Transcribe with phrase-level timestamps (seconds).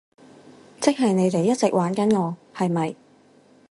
[0.79, 2.95] 即係你哋一直玩緊我，係咪？